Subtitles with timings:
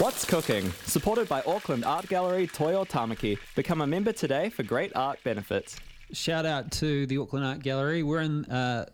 [0.00, 0.72] What's Cooking?
[0.86, 3.36] Supported by Auckland Art Gallery Toi o Tāmaki.
[3.54, 5.76] Become a member today for great art benefits.
[6.14, 8.02] Shout out to the Auckland Art Gallery.
[8.02, 8.86] We're in uh,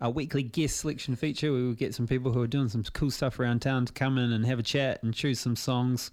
[0.00, 1.52] a weekly guest selection feature.
[1.52, 4.16] We will get some people who are doing some cool stuff around town to come
[4.16, 6.10] in and have a chat and choose some songs.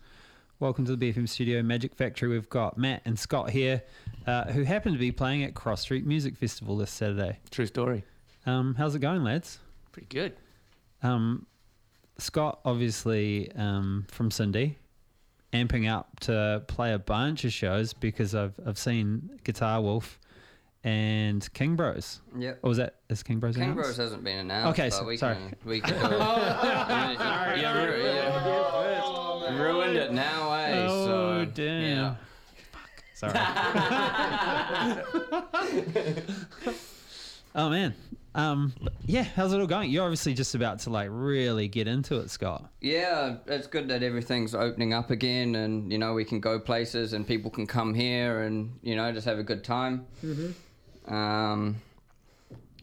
[0.59, 2.27] Welcome to the BFM studio, Magic Factory.
[2.27, 3.81] We've got Matt and Scott here,
[4.27, 7.39] uh, who happen to be playing at Cross Street Music Festival this Saturday.
[7.51, 8.03] True story.
[8.45, 9.59] Um, how's it going, lads?
[9.93, 10.33] Pretty good.
[11.03, 11.47] Um,
[12.21, 14.77] Scott, obviously um, from Cindy,
[15.53, 20.17] amping up to play a bunch of shows because I've I've seen Guitar Wolf
[20.83, 22.21] and King Bros.
[22.37, 22.59] Yep.
[22.63, 23.55] Or was that is King Bros?
[23.55, 23.81] King announced?
[23.83, 24.79] Bros hasn't been announced.
[24.79, 25.35] Okay, but so- we sorry.
[25.35, 26.11] Can, we can do it.
[27.57, 27.73] You- you
[29.51, 30.85] ru- you ruined it now, eh?
[30.87, 31.83] Oh so, damn!
[31.83, 32.15] Yeah.
[33.15, 33.33] Sorry.
[37.55, 37.93] oh man.
[38.33, 38.73] Um,
[39.05, 39.91] yeah, how's it all going?
[39.91, 42.69] You're obviously just about to like really get into it, Scott.
[42.79, 47.13] Yeah, it's good that everything's opening up again, and you know we can go places,
[47.13, 50.05] and people can come here, and you know just have a good time.
[50.23, 51.13] Mm-hmm.
[51.13, 51.81] Um,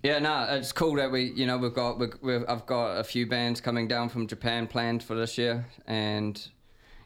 [0.02, 3.04] yeah, no, it's cool that we, you know, we've got, we've, we've, I've got a
[3.04, 6.40] few bands coming down from Japan planned for this year, and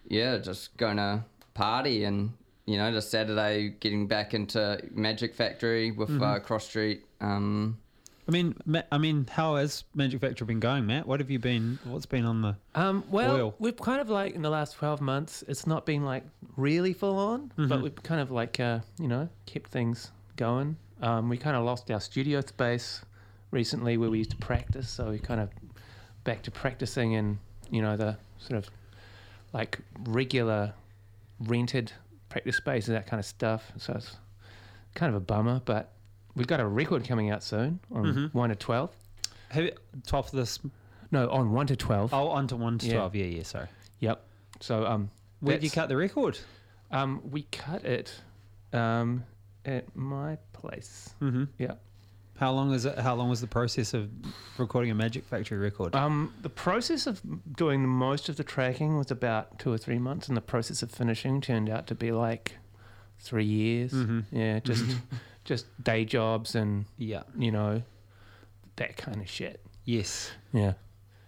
[0.07, 2.33] yeah, just gonna party and
[2.67, 7.05] you know, just Saturday getting back into Magic Factory with uh, Cross Street.
[7.21, 7.79] Um,
[8.29, 8.55] I mean,
[8.93, 11.07] I mean, how has Magic Factory been going, Matt?
[11.09, 11.81] What have you been?
[11.85, 12.57] What's been on the?
[12.75, 13.55] Um, well, Oil.
[13.59, 16.25] we've kind of like in the last 12 months, it's not been like
[16.57, 20.77] really full on, but we've kind of like, uh, you know, kept things going.
[21.01, 23.03] Um, we kind of lost our studio space
[23.51, 24.89] recently where we used to practice.
[24.89, 25.51] So we kind of
[26.23, 28.71] back to practicing in, you know, the sort of
[29.53, 30.75] like regular
[31.41, 31.93] rented
[32.29, 33.73] practice space and that kind of stuff.
[33.79, 34.17] So it's
[34.95, 35.91] kind of a bummer, but
[36.35, 38.91] we've got a record coming out soon on 1 to 12.
[39.51, 39.73] Have you,
[40.07, 40.59] twelfth of this?
[41.11, 42.15] No, on 1 to 12.
[42.15, 42.93] Oh, on to one to Yeah.
[42.95, 43.15] twelve.
[43.15, 43.43] Yeah, yeah.
[43.43, 43.67] Sorry.
[44.01, 44.25] Yep.
[44.61, 45.11] So um,
[45.41, 46.39] Where did you cut the record?
[46.91, 48.15] Um, we cut it
[48.73, 49.25] um,
[49.67, 51.11] at my place.
[51.21, 51.45] Mm-hmm.
[51.59, 51.75] Yeah.
[52.39, 52.99] How long is it?
[52.99, 54.11] How long was the process of
[54.59, 55.95] recording a Magic Factory record?
[55.95, 57.21] Um, the process of
[57.57, 60.91] doing most of the tracking was about two or three months, and the process of
[60.91, 62.57] finishing turned out to be like
[63.21, 63.93] three years.
[63.93, 64.25] Mhm.
[64.33, 64.85] Yeah, just
[65.45, 67.23] just day jobs and yeah.
[67.39, 67.83] you know
[68.77, 69.61] that kind of shit.
[69.85, 70.31] Yes.
[70.53, 70.75] Yeah,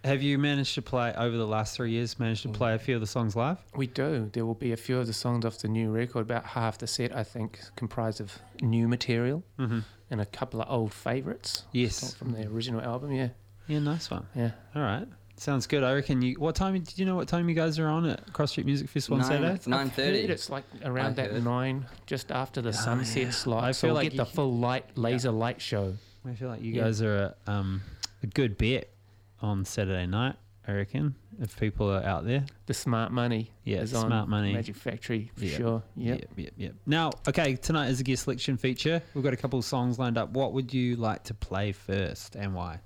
[0.03, 2.17] Have you managed to play over the last three years?
[2.19, 3.57] Managed to play a few of the songs live?
[3.75, 4.29] we do.
[4.33, 6.21] There will be a few of the songs off the new record.
[6.21, 9.79] About half the set, I think, comprised of new material Mm-hmm.
[10.11, 12.13] and a couple of old favorites Yes.
[12.13, 13.11] from the original album.
[13.11, 13.29] Yeah,
[13.67, 14.25] Yeah, nice one.
[14.35, 14.51] yeah.
[14.75, 15.07] All right.
[15.37, 15.83] Sounds good.
[15.83, 16.35] I reckon you.
[16.39, 17.15] What time did you know?
[17.15, 19.53] What time you guys are on at Cross Street Music Festival on Saturday?
[19.53, 20.19] it's nine thirty.
[20.19, 23.63] It's like around that nine, just after the sunset slot.
[23.65, 25.95] I so feel we'll like get the you- full light laser light show.
[26.25, 26.83] I feel like you Yeah.
[26.85, 27.81] guys are a, um,
[28.23, 28.89] a good bet
[29.41, 30.35] on Saturday night.
[30.67, 32.43] I reckon if people are out there.
[32.65, 33.51] The smart money.
[33.65, 34.51] Yeah, is Smart on Money.
[34.53, 35.57] Magic Factory for Yeah.
[35.57, 35.83] sure.
[35.95, 36.19] Yep.
[36.21, 36.73] Yep, yep, yep.
[36.87, 39.03] Now, okay, tonight is a guest selection feature.
[39.13, 40.29] We've got a couple of songs lined up.
[40.31, 42.79] What would you like to play first and why?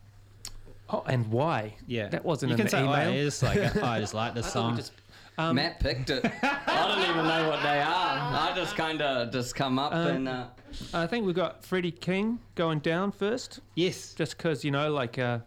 [0.91, 1.75] Oh, and why?
[1.88, 2.91] Yeah, That wasn't you in can the say, email.
[2.94, 3.77] Oh, I just like it.
[3.83, 4.77] I just like this I thought we song.
[4.77, 4.91] just-
[5.38, 6.25] um, Matt picked it.
[6.44, 7.85] I don't even know what they are.
[7.88, 10.45] I just kind of just come up Um, and uh,
[10.94, 14.13] I think we've got Freddie King going down first, yes.
[14.16, 15.39] just because you know, like, uh,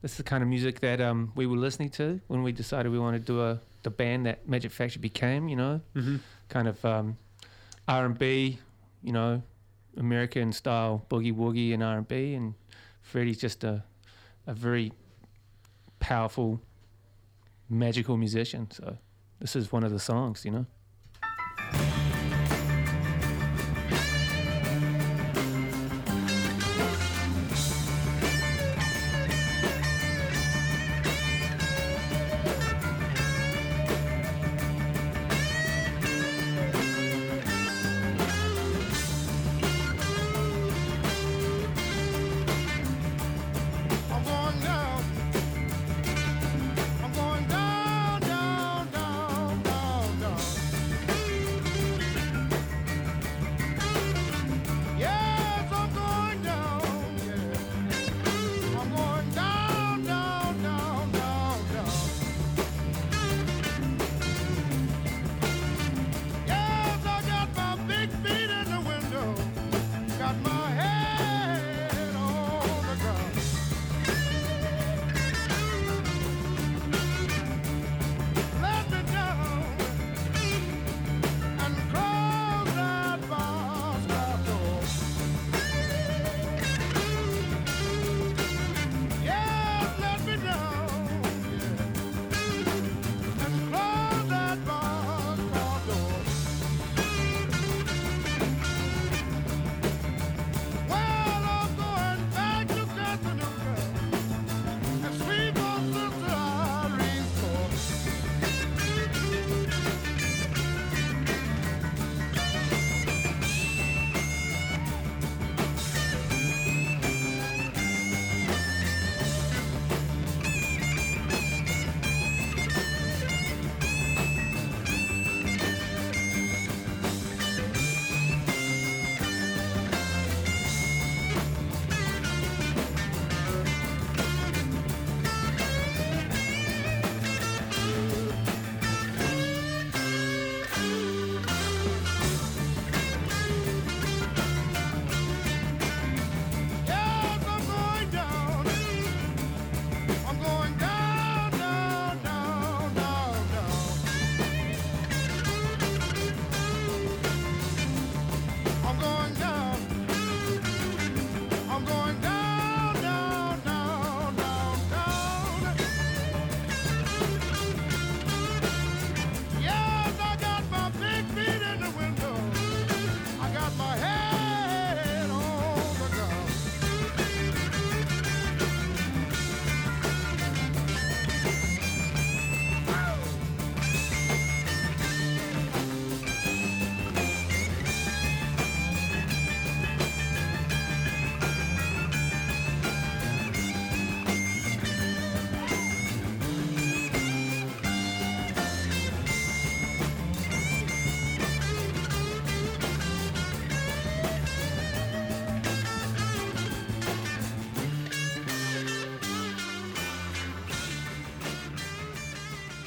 [0.00, 2.90] this is the kind of music that um, we were listening to when we decided
[2.90, 5.48] we wanted to do a the band that Magic Factory became.
[5.48, 6.16] You know, Mm-hmm.
[6.48, 7.18] kind of um,
[7.88, 8.58] R and B,
[9.02, 9.42] you know,
[9.98, 12.54] American style boogie woogie and R and B, and
[13.02, 13.82] Freddie's just a
[14.46, 14.92] a very
[15.98, 16.60] powerful,
[17.68, 18.70] magical musician.
[18.70, 18.98] So
[19.40, 20.66] this is one of the songs, you know.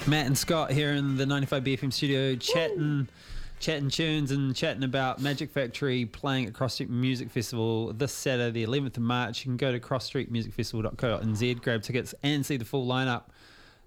[0.06, 3.08] Matt and Scott here in the 95 BFM studio chatting,
[3.58, 8.64] chatting tunes and chatting about Magic Factory playing at Cross Street Music Festival this Saturday,
[8.64, 9.40] the 11th of March.
[9.40, 13.22] You can go to crossstreetmusicfestival.co.nz, grab tickets, and see the full lineup.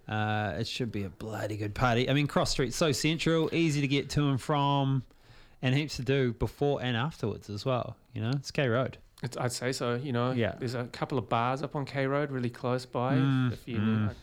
[0.08, 2.10] Uh, it should be a bloody good party.
[2.10, 5.04] I mean, Cross Street's so central, easy to get to and from,
[5.62, 7.96] and heaps to do before and afterwards as well.
[8.14, 8.98] You know, it's K Road.
[9.22, 9.96] It's, I'd say so.
[9.96, 10.56] You know, Yeah.
[10.58, 13.16] There's a couple of bars up on K Road, really close by.
[13.16, 14.16] Mm, if you, mm.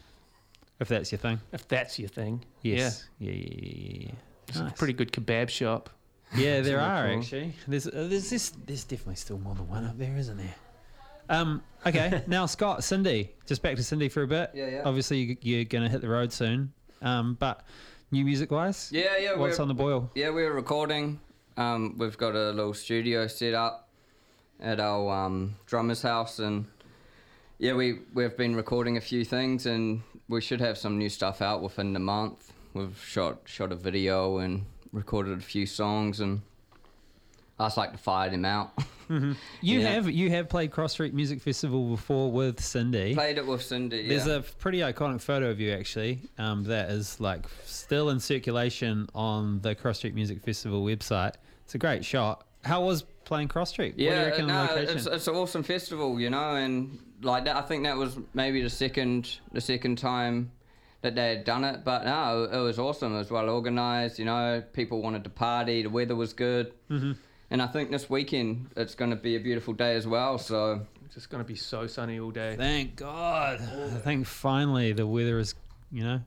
[0.80, 1.40] If that's your thing.
[1.52, 2.44] if that's your thing.
[2.62, 3.06] Yes.
[3.18, 4.06] Yeah, yeah, yeah, yeah.
[4.06, 4.12] yeah.
[4.48, 4.72] It's Nice.
[4.72, 5.88] a pretty good kebab shop.
[6.36, 7.18] Yeah, there are cool.
[7.18, 7.52] actually.
[7.68, 10.54] There's uh, there's this there's definitely still more than one up there, isn't there?
[11.28, 11.62] Um.
[11.86, 12.22] Okay.
[12.26, 14.50] now Scott, Cindy, just back to Cindy for a bit.
[14.52, 14.82] Yeah, yeah.
[14.84, 16.72] Obviously, you, you're gonna hit the road soon.
[17.02, 17.36] Um.
[17.38, 17.64] But
[18.10, 19.36] new music wise, Yeah, yeah.
[19.36, 20.10] what's on the boil?
[20.14, 21.20] Yeah, we're recording.
[21.56, 23.88] Um, we've got a little studio set up
[24.60, 26.66] at our um, drummer's house, and
[27.58, 31.42] yeah, we we've been recording a few things, and we should have some new stuff
[31.42, 32.52] out within the month.
[32.74, 36.40] We've shot shot a video and recorded a few songs, and
[37.58, 38.72] I just like to fire them out.
[39.10, 39.88] You Yeah.
[39.90, 43.14] have you have played Cross Street Music Festival before with Cindy.
[43.14, 43.98] Played it with Cindy.
[43.98, 44.08] Yeah.
[44.08, 46.20] There's a pretty iconic photo of you actually.
[46.38, 51.34] Um, that is like still in circulation on the Cross Street Music Festival website.
[51.66, 52.46] It's a great shot.
[52.64, 53.92] How was playing Cross Street?
[53.92, 54.96] what do you Yeah, reckon of the no, location?
[54.96, 57.56] it's it's an awesome festival, you know, and like that.
[57.56, 60.52] I think that was maybe the second the second time
[61.02, 63.14] that they had done it, but no, it was awesome.
[63.14, 64.62] It was well organized, you know.
[64.72, 65.82] People wanted to party.
[65.82, 67.12] The weather was good, mm-hmm.
[67.50, 70.38] and I think this weekend it's going to be a beautiful day as well.
[70.38, 72.56] So It's just going to be so sunny all day.
[72.56, 73.60] Thank God.
[73.60, 75.54] I think finally the weather has,
[75.92, 76.20] you know,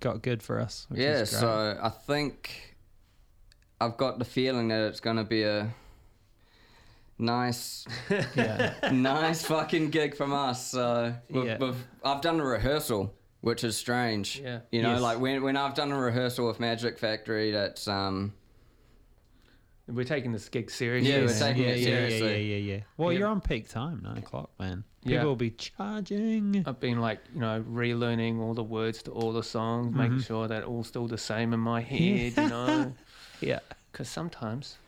[0.00, 0.86] got good for us.
[0.90, 1.40] Which yeah, is great.
[1.40, 2.76] so I think
[3.80, 5.74] I've got the feeling that it's going to be a
[7.18, 7.86] nice
[8.34, 8.74] yeah.
[8.92, 10.66] nice fucking gig from us.
[10.70, 11.58] So we've, Yeah.
[11.58, 14.40] we've, I've done a rehearsal, which is strange.
[14.42, 14.60] Yeah.
[14.72, 15.00] You know, Yes.
[15.02, 18.32] like when when I've done a rehearsal with Magic Factory, that's um
[19.86, 21.12] We're taking this gig seriously.
[21.12, 22.28] Yeah, we're taking yeah, it yeah, yeah, seriously.
[22.50, 22.80] yeah, yeah, yeah.
[22.96, 23.18] Well, Yeah.
[23.20, 24.84] you're on peak time, nine o'clock, man.
[25.02, 25.24] People Yeah.
[25.24, 26.64] will be charging.
[26.66, 30.48] I've been like, you know, relearning all the words to all the songs, making sure
[30.48, 32.94] that all still the same in my head, you know.
[33.42, 33.58] Yeah.
[33.92, 34.78] Because sometimes,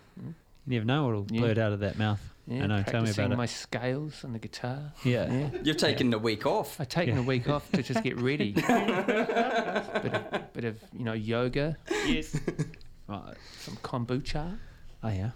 [0.67, 1.41] You never know what'll Yeah.
[1.41, 2.21] blurt out of that mouth.
[2.47, 2.83] yeah, I know.
[2.83, 3.37] Tell me practicing about it.
[3.39, 4.93] my scales on the guitar.
[5.05, 5.33] Yeah.
[5.33, 5.51] Yeah.
[5.63, 6.81] you've taken a week off.
[6.81, 7.21] I've taken Yeah.
[7.21, 8.53] a week off to just get ready.
[8.53, 8.65] bit,
[10.15, 12.39] of, bit of, you know, yoga, Yes.
[13.09, 13.35] right.
[13.61, 14.59] some kombucha.
[15.03, 15.31] Oh yeah.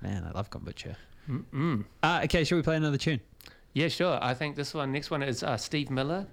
[0.00, 0.94] Man, I love kombucha.
[1.28, 1.84] Mm-mm.
[2.02, 3.20] Uh, okay, shall we play another tune?
[3.74, 4.18] Yeah, sure.
[4.22, 6.26] I think this one, next one is uh, Steve Miller.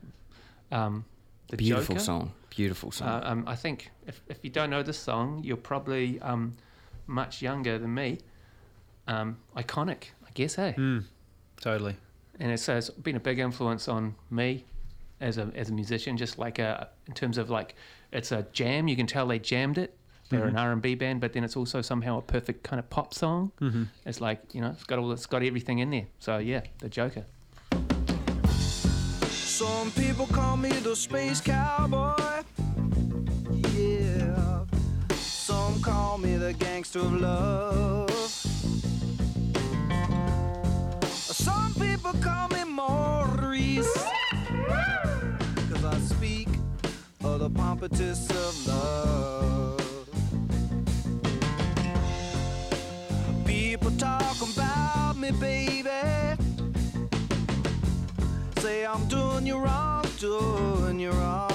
[0.71, 1.05] Um,
[1.49, 2.05] the Beautiful Joker.
[2.05, 2.31] song.
[2.49, 3.07] Beautiful song.
[3.07, 6.55] Uh, um, I think if, if you don't know this song, you're probably um,
[7.07, 8.19] much younger than me.
[9.07, 10.73] Um, iconic, I guess, eh?
[10.73, 11.03] Mm,
[11.61, 11.95] totally.
[12.39, 14.65] And it's, uh, it's been a big influence on me
[15.21, 16.17] as a as a musician.
[16.17, 17.75] Just like a, in terms of like,
[18.11, 18.87] it's a jam.
[18.87, 19.95] You can tell they jammed it.
[20.29, 22.89] They're an R and B band, but then it's also somehow a perfect kind of
[22.89, 23.51] pop song.
[23.61, 23.83] Mm-hmm.
[24.05, 26.07] It's like you know, it's got all, it's got everything in there.
[26.19, 27.25] So yeah, the Joker.
[29.29, 32.43] Some people call me the space cowboy.
[33.71, 34.65] Yeah.
[35.13, 38.14] Some call me the gangster of love.
[42.05, 43.93] People call me Maurice.
[45.69, 46.47] Cause I speak
[47.23, 49.81] of the pompatus of love.
[53.45, 55.89] People talk about me, baby
[58.61, 61.54] say I'm doing you wrong, doing you wrong.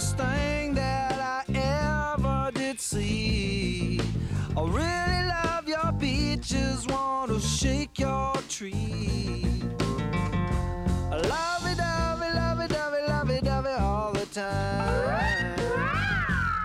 [0.00, 4.00] strangest thing that I ever did see.
[4.56, 9.46] I really love your beaches, want to shake your tree.
[11.10, 14.26] I love it, love it, love it, love it, love it, love it all the
[14.26, 15.58] time.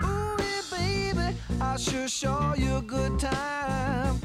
[0.04, 4.20] Ooh, yeah, baby, I sure show you a good time.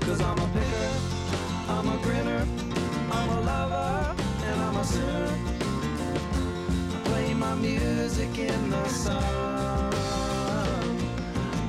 [0.00, 0.90] Cause I'm a picker,
[1.68, 2.46] I'm a grinner,
[3.12, 5.51] I'm a lover, and I'm a sinner.
[8.02, 9.94] Music in the sun.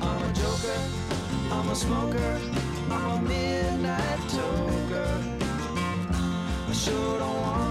[0.02, 0.80] I'm a joker,
[1.52, 2.40] I'm a smoker,
[2.90, 5.12] I'm a midnight toker.
[6.68, 7.63] I sure don't want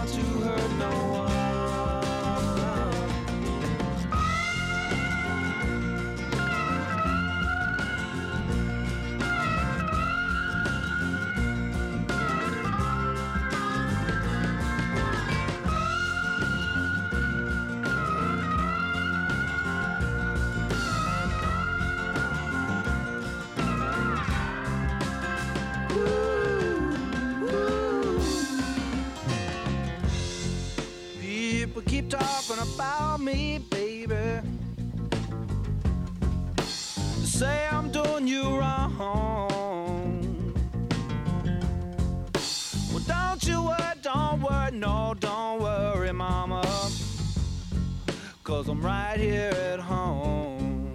[48.63, 50.89] Cause I'm right here at home.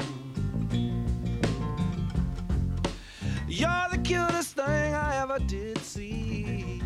[3.47, 6.81] You're the cutest thing I ever did see.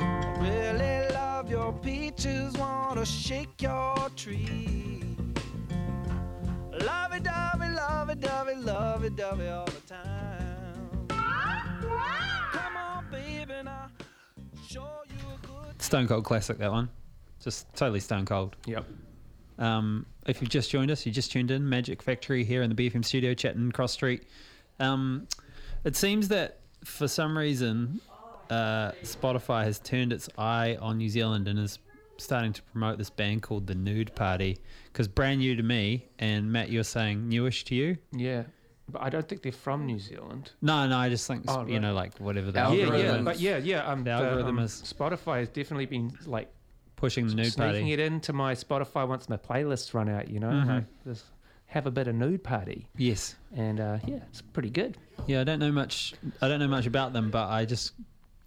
[0.00, 5.04] I really love your peaches, wanna shake your tree.
[6.84, 11.06] Lovey dovey, lovey dovey, lovey dovey all the time.
[11.10, 13.86] Come on, baby, now
[14.66, 16.88] show you a good Stone Cold classic, that one.
[17.38, 18.56] Just totally stone cold.
[18.66, 18.84] Yep.
[19.58, 22.76] Um, if you've just joined us, you just tuned in Magic Factory here in the
[22.90, 24.24] BFM studio, chatting cross street.
[24.80, 25.26] Um,
[25.84, 28.00] it seems that for some reason,
[28.50, 31.78] uh, Spotify has turned its eye on New Zealand and is
[32.18, 34.58] starting to promote this band called the Nude Party.
[34.92, 37.96] Because brand new to me, and Matt, you're saying newish to you?
[38.12, 38.44] Yeah.
[38.90, 40.52] But I don't think they're from New Zealand.
[40.62, 42.94] No, no, I just think Oh, you know, like whatever the Algorithm.
[42.94, 43.86] Yeah, yeah, but yeah, yeah.
[43.86, 46.48] Um, The algorithm um, is- Spotify has definitely been like
[46.98, 47.92] pushing the Nude sneaking Party.
[47.94, 50.28] it into my Spotify once my playlists run out.
[50.28, 50.66] You know, Mhm.
[50.68, 51.24] like just
[51.66, 53.36] have a bit of nude party, Yes.
[53.54, 54.96] and uh, yeah, it's pretty good.
[55.26, 56.14] Yeah, I don't know much.
[56.42, 57.92] I don't know much about them, but I just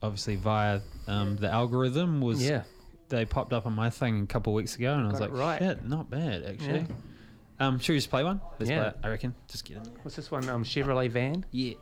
[0.01, 2.63] obviously via um, the algorithm was Yeah,
[3.09, 5.59] they popped up on my thing a couple weeks ago, and I was like, right.
[5.59, 6.79] shit, not bad actually.
[6.79, 6.85] Yeah.
[7.67, 8.41] Um, should we just play one?
[8.59, 8.79] Let's Yeah.
[8.79, 9.35] play it, I reckon.
[9.47, 9.83] Just get in.
[10.01, 10.49] what's this one?
[10.49, 11.45] Um, Chevrolet van.
[11.51, 11.75] Yeah.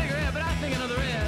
[0.00, 1.27] Cigarette, but I think another know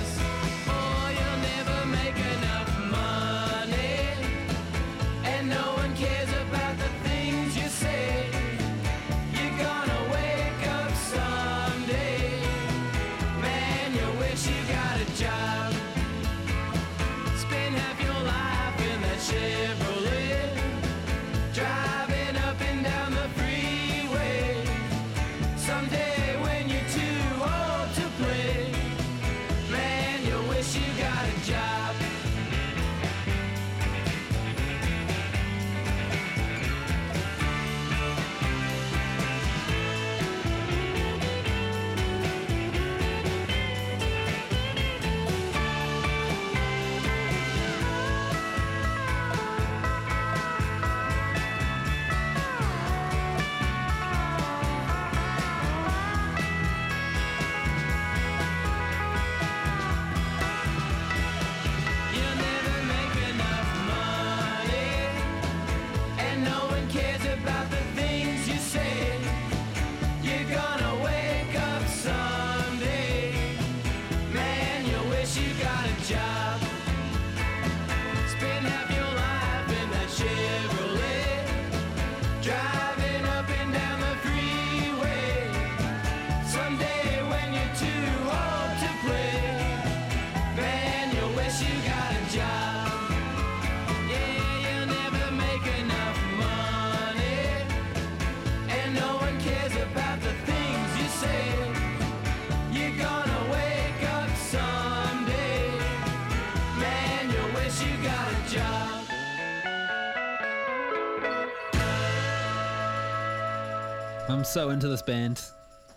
[114.50, 115.40] so into this band.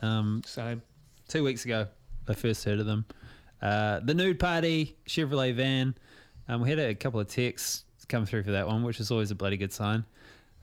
[0.02, 0.80] Um, So
[1.28, 1.88] two weeks ago,
[2.28, 3.06] I first heard of them.
[3.62, 5.96] Uh, the Nude Party, Chevrolet van.
[6.48, 9.32] Um, we had a couple of texts come through for that one, which is always
[9.32, 10.06] a bloody good sign.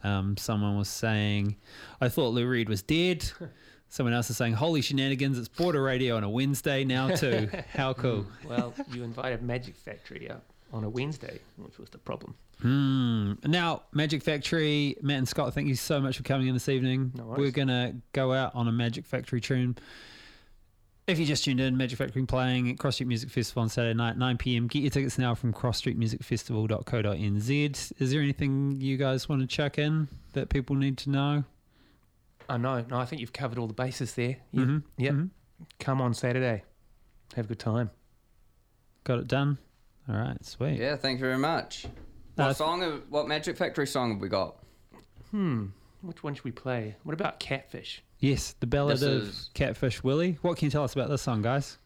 [0.04, 1.56] Um, someone was saying,
[2.00, 3.28] I thought Lou Reed was dead.
[3.88, 7.50] Someone else is saying, Holy shenanigans, it's border radio on a Wednesday now, too.
[7.72, 8.24] How cool.
[8.48, 12.34] well, you invited Magic Factory up on a Wednesday, which was the problem.
[12.62, 13.32] Hmm.
[13.44, 17.12] Now, Magic Factory, Matt and Scott, thank you so much for coming in this evening.
[17.14, 17.24] No.
[17.24, 19.76] We're going to go out on a Magic Factory tune.
[21.06, 23.96] If you just tuned in, Magic Factory playing at Cross Street Music Festival on Saturday
[23.96, 24.68] night, 9 pm.
[24.68, 27.92] Get your tickets now from crossstreetmusicfestival.co.nz.
[27.98, 31.42] Is there anything you guys want to chuck in that people need to know?
[32.48, 32.84] I know.
[32.88, 34.36] No, I think you've covered all the bases there.
[34.52, 35.14] You, Mhm, Yep.
[35.14, 35.30] mhm.
[35.78, 36.62] Come on Saturday.
[37.34, 37.90] Have a good time.
[39.04, 39.58] Got it done?
[40.08, 40.78] All right, sweet.
[40.78, 41.86] Yeah, thank you very much.
[42.36, 42.80] What Uh, song?
[42.82, 44.56] Have, what Magic Factory song have we got?
[45.30, 45.66] Hmm.
[46.02, 46.96] Which one should we play?
[47.04, 48.02] What about Catfish?
[48.18, 50.38] Yes, the ballad This of is- Catfish Willie.
[50.42, 51.78] What can you tell us about this song, guys?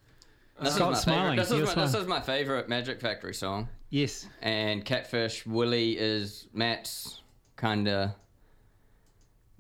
[0.61, 1.39] This is Scott my smiling.
[1.39, 3.69] Favorite, this, is my, this is my favorite Magic Factory song.
[3.91, 4.27] Yes.
[4.41, 7.23] And Catfish Willie is Matt's
[7.57, 8.11] kind of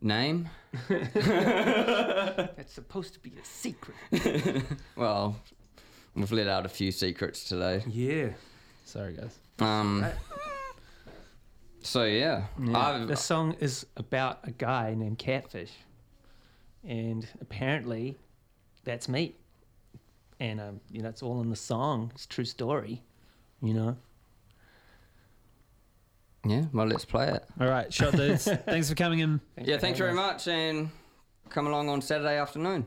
[0.00, 0.48] name.
[0.88, 3.96] That's supposed to be a secret.
[4.96, 5.36] Well,
[6.14, 7.82] we've let out a few secrets today.
[7.88, 8.28] Yeah.
[8.84, 9.38] Sorry, guys.
[9.60, 10.06] Um.
[11.82, 15.72] So yeah, I've, The song is about a guy named Catfish,
[16.82, 18.16] and apparently,
[18.84, 19.34] that's me.
[20.40, 22.10] And um, you know, it's all in the song.
[22.14, 23.02] It's a true story.
[23.62, 23.96] You know.
[26.46, 26.64] yeah.
[26.72, 27.44] Well, let's play it.
[27.60, 28.44] All right, shot dudes.
[28.66, 29.40] Thanks for coming in.
[29.62, 30.90] Yeah, thanks very much, and
[31.50, 32.86] come along on Saturday afternoon.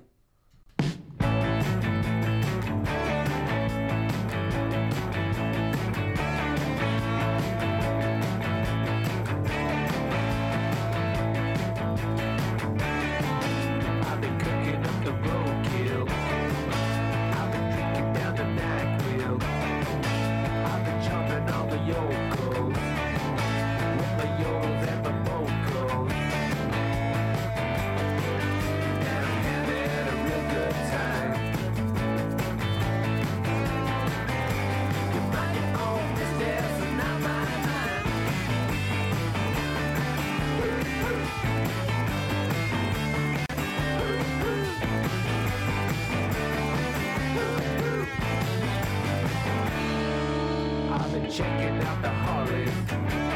[51.82, 53.27] Out the Harleys.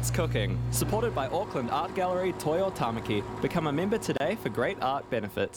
[0.00, 0.58] What's Cooking?
[0.70, 3.22] Supported by Auckland Art Gallery Toi o Tāmaki.
[3.42, 5.48] Become a member today for great art benefits.